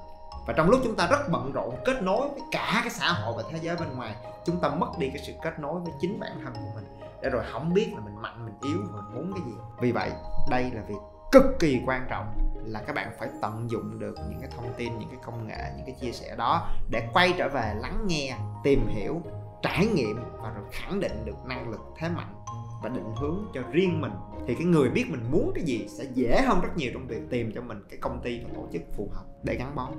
[0.48, 3.34] Và trong lúc chúng ta rất bận rộn kết nối với cả cái xã hội
[3.38, 4.16] và thế giới bên ngoài
[4.46, 6.86] chúng ta mất đi cái sự kết nối với chính bản thân của mình
[7.24, 9.54] để rồi không biết là mình mạnh, mình yếu, mình muốn cái gì.
[9.82, 10.12] Vì vậy,
[10.50, 10.96] đây là việc
[11.32, 12.26] cực kỳ quan trọng
[12.66, 15.72] là các bạn phải tận dụng được những cái thông tin, những cái công nghệ,
[15.78, 19.22] những cái chia sẻ đó để quay trở về lắng nghe, tìm hiểu,
[19.62, 22.36] trải nghiệm và rồi khẳng định được năng lực, thế mạnh
[22.84, 24.14] và định hướng cho riêng mình.
[24.48, 27.22] Thì cái người biết mình muốn cái gì sẽ dễ hơn rất nhiều trong việc
[27.30, 29.90] tìm cho mình cái công ty và tổ chức phù hợp để gắn bó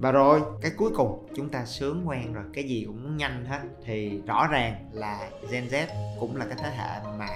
[0.00, 2.44] và rồi cái cuối cùng chúng ta sướng quen rồi.
[2.54, 3.60] Cái gì cũng nhanh hết.
[3.84, 5.86] Thì rõ ràng là Gen Z
[6.20, 7.28] cũng là cái thế hệ mà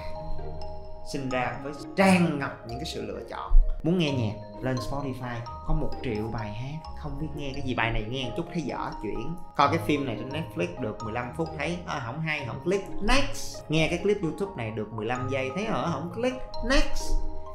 [1.11, 3.51] sinh ra với tràn ngập những cái sự lựa chọn.
[3.83, 5.35] Muốn nghe nhạc lên Spotify
[5.67, 7.75] có một triệu bài hát không biết nghe cái gì.
[7.75, 9.35] Bài này nghe một chút thấy dở chuyển.
[9.55, 12.85] Coi cái phim này trên Netflix được 15 phút thấy à, không hay không click.
[13.01, 13.57] Next.
[13.69, 16.37] Nghe cái clip YouTube này được 15 giây thấy ở không click.
[16.69, 17.03] Next.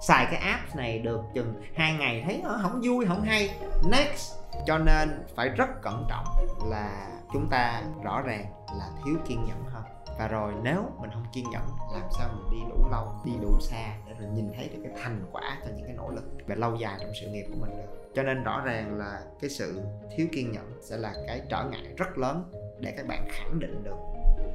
[0.03, 3.51] Xài cái app này được chừng hai ngày thấy ở không vui không hay.
[3.91, 6.25] Next cho nên phải rất cẩn trọng
[6.71, 8.45] là chúng ta rõ ràng
[8.79, 9.83] là thiếu kiên nhẫn hơn
[10.19, 13.61] và rồi nếu mình không kiên nhẫn, làm sao mình đi đủ lâu, đi đủ
[13.61, 16.57] xa để rồi nhìn thấy được cái thành quả cho những cái nỗ lực về
[16.57, 18.11] lâu dài trong sự nghiệp của mình được.
[18.15, 19.81] Cho nên rõ ràng là cái sự
[20.17, 23.85] thiếu kiên nhẫn sẽ là cái trở ngại rất lớn để các bạn khẳng định
[23.85, 23.97] được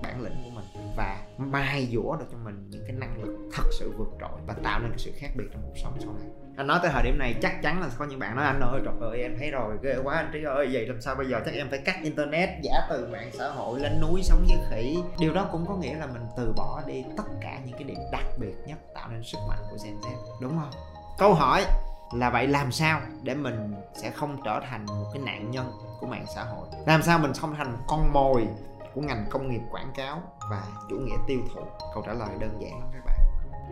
[0.04, 3.64] bản lĩnh của mình và mai dũa được cho mình những cái năng lực thật
[3.80, 6.30] sự vượt trội và tạo nên cái sự khác biệt trong cuộc sống sau này.
[6.58, 8.82] Anh nói tới thời điểm này, chắc chắn là có những bạn nói, anh ơi,
[8.86, 11.42] trời ơi, em thấy rồi, ghê quá, anh trí ơi, vậy làm sao bây giờ?
[11.46, 14.98] Chắc em phải cắt internet, giả từ mạng xã hội lên núi sống với khỉ.
[15.20, 17.98] Điều đó cũng có nghĩa là mình từ bỏ đi tất cả những cái điểm
[18.12, 20.08] đặc biệt nhất tạo nên sức mạnh của Gen Z,
[20.42, 20.70] đúng không?
[21.18, 21.66] Câu hỏi
[22.14, 26.08] là vậy làm sao để mình sẽ không trở thành một cái nạn nhân của
[26.08, 26.68] mạng xã hội?
[26.86, 28.48] Làm sao mình không thành con mồi
[28.94, 31.62] của ngành công nghiệp quảng cáo và chủ nghĩa tiêu thụ?
[31.94, 33.15] Câu trả lời đơn giản lắm các bạn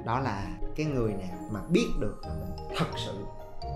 [0.06, 3.13] đó là cái người nào mà biết được là mình thật sự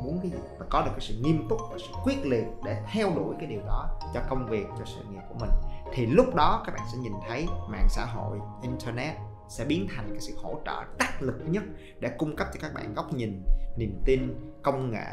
[0.03, 2.81] muốn cái gì và có được cái sự nghiêm túc và sự quyết liệt để
[2.91, 5.49] theo đuổi cái điều đó cho công việc, cho sự nghiệp của mình.
[5.93, 9.15] Thì lúc đó các bạn sẽ nhìn thấy mạng xã hội, internet
[9.49, 11.63] sẽ biến thành cái sự hỗ trợ tác lực nhất
[11.99, 13.43] để cung cấp cho các bạn góc nhìn,
[13.77, 15.07] niềm tin, công nghệ,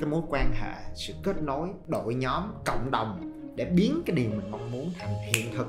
[0.00, 4.30] cái mối quan hệ, sự kết nối, đội nhóm, cộng đồng để biến cái điều
[4.30, 5.66] mình mong muốn thành hiện thực,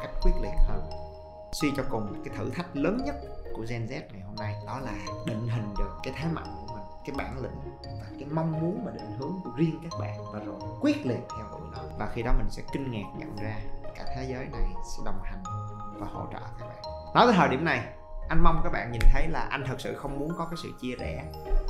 [0.00, 0.90] cách quyết liệt hơn.
[1.52, 3.14] Suy cho cùng cái thử thách lớn nhất
[3.58, 4.92] của Gen Z ngày hôm nay, đó là
[5.26, 8.82] định hình được cái thế mạnh của mình, cái bản lĩnh và cái mong muốn
[8.84, 10.18] và định hướng của riêng các bạn.
[10.32, 11.78] Và rồi quyết liệt theo đuổi nó.
[11.98, 13.56] Và khi đó mình sẽ kinh ngạc nhận ra
[13.96, 15.42] cả thế giới này sẽ đồng hành
[15.98, 16.82] và hỗ trợ các bạn.
[17.14, 17.80] Nói tới thời điểm này,
[18.28, 20.72] anh mong các bạn nhìn thấy là anh thật sự không muốn có cái sự
[20.80, 21.24] chia rẽ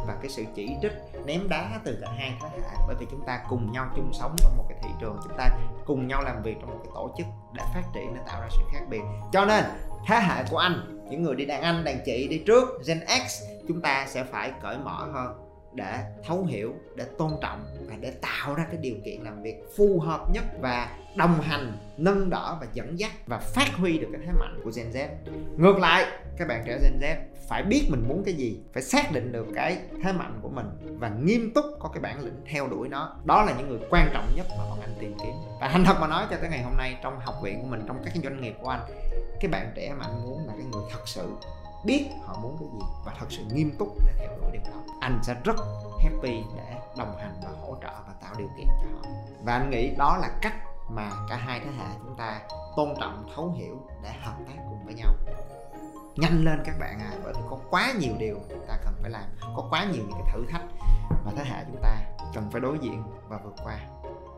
[0.07, 0.93] và cái sự chỉ trích,
[1.25, 2.77] ném đá từ cả hai thế hệ.
[2.87, 5.49] Bởi vì chúng ta cùng nhau chung sống trong một cái thị trường, chúng ta
[5.87, 8.49] cùng nhau làm việc trong một cái tổ chức để phát triển để tạo ra
[8.51, 9.03] sự khác biệt.
[9.33, 9.65] Cho nên,
[10.07, 13.43] thế hệ của anh những người đi đàn anh, đàn chị đi trước, gen x,
[13.69, 18.11] chúng ta sẽ phải cởi mở hơn để thấu hiểu, để tôn trọng và để
[18.11, 22.57] tạo ra cái điều kiện làm việc phù hợp nhất và đồng hành, nâng đỡ
[22.61, 25.09] và dẫn dắt và phát huy được cái thế mạnh của Gen Z.
[25.57, 27.17] Ngược lại, các bạn trẻ Gen Z
[27.49, 30.99] phải biết mình muốn cái gì, phải xác định được cái thế mạnh của mình
[31.01, 33.17] và nghiêm túc có cái bản lĩnh theo đuổi nó.
[33.25, 35.33] Đó là những người quan trọng nhất mà bọn anh tìm kiếm.
[35.61, 37.85] Và thành thật mà nói, cho tới ngày hôm nay, trong học viện của mình,
[37.87, 38.81] trong các doanh nghiệp của anh,
[39.41, 41.29] cái bạn trẻ mà anh muốn là cái người thật sự
[41.85, 44.95] biết họ muốn cái gì và thật sự nghiêm túc để theo đuổi điều đó.
[45.01, 45.57] Anh sẽ rất
[46.03, 49.15] happy để đồng hành và hỗ trợ và tạo điều kiện cho họ.
[49.45, 50.55] Và anh nghĩ đó là cách
[50.91, 52.41] mà cả hai thế hệ chúng ta
[52.77, 55.15] tôn trọng, thấu hiểu để hợp tác cùng với nhau.
[56.17, 59.11] Nhanh lên các bạn à bởi vì có quá nhiều điều chúng ta cần phải
[59.11, 59.25] làm,
[59.57, 60.63] có quá nhiều những cái thử thách
[61.25, 61.97] mà thế hệ chúng ta
[62.35, 63.79] cần phải đối diện và vượt qua.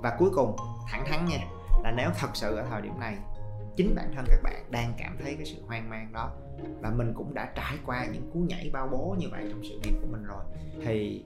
[0.03, 0.57] Và cuối cùng,
[0.89, 1.39] thẳng thắn nha,
[1.83, 3.17] là nếu thật sự ở thời điểm này
[3.83, 6.31] chính bản thân các bạn đang cảm thấy cái sự hoang mang đó.
[6.81, 9.81] Và mình cũng đã trải qua những cú nhảy bao bố như vậy trong sự
[9.83, 10.45] nghiệp của mình rồi.
[10.85, 11.25] Thì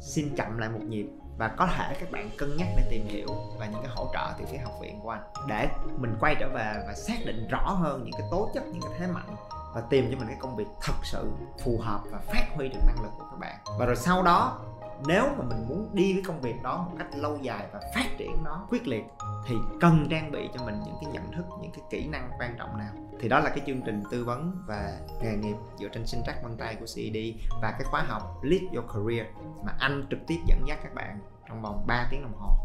[0.00, 1.06] xin chậm lại một nhịp
[1.38, 3.28] và có thể các bạn cân nhắc để tìm hiểu
[3.58, 6.48] và những cái hỗ trợ từ phía học viện của anh để mình quay trở
[6.48, 9.36] về và xác định rõ hơn những cái tố chất, những cái thế mạnh
[9.74, 11.30] và tìm cho mình cái công việc thật sự
[11.64, 13.56] phù hợp và phát huy được năng lực của các bạn.
[13.78, 14.60] Và rồi sau đó
[15.06, 18.08] nếu mà mình muốn đi với công việc đó một cách lâu dài và phát
[18.18, 19.04] triển nó quyết liệt,
[19.46, 22.54] thì cần trang bị cho mình những cái nhận thức, những cái kỹ năng quan
[22.58, 22.92] trọng nào?
[23.20, 26.42] Thì đó là cái chương trình tư vấn và nghề nghiệp dựa trên sinh trắc
[26.42, 27.16] vân tay của CED
[27.62, 29.26] và cái khóa học Lead Your Career
[29.64, 32.56] mà anh trực tiếp dẫn dắt các bạn trong vòng 3 tiếng đồng hồ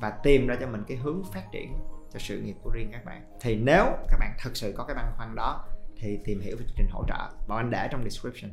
[0.00, 1.78] và tìm ra cho mình cái hướng phát triển
[2.12, 3.36] cho sự nghiệp của riêng các bạn.
[3.40, 5.64] Thì nếu các bạn thật sự có cái băn khoăn đó,
[5.96, 8.52] thì tìm hiểu về chương trình hỗ trợ bọn anh để trong description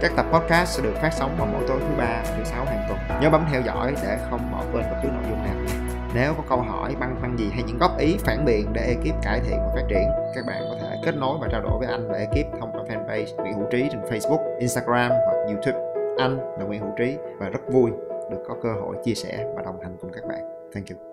[0.00, 2.84] các tập podcast sẽ được phát sóng vào mỗi tối thứ ba thứ sáu hàng
[2.88, 3.20] tuần.
[3.20, 5.54] Nhớ bấm theo dõi để không bỏ quên bất cứ nội dung nào.
[6.14, 9.22] nếu có câu hỏi băn khoăn gì hay những góp ý phản biện để ekip
[9.22, 11.88] cải thiện và phát triển các bạn có thể kết nối và trao đổi với
[11.88, 15.78] anh và ekip thông qua fanpage Nguyễn Hữu Trí trên Facebook, Instagram hoặc YouTube
[16.18, 17.90] anh là Nguyễn Hữu Trí và rất vui
[18.30, 20.40] được có cơ hội chia sẻ và đồng hành cùng các bạn.
[20.74, 21.09] Thank you.